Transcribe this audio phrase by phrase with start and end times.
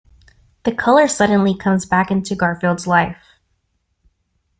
[0.63, 3.37] The color suddenly comes back into Garfield's life.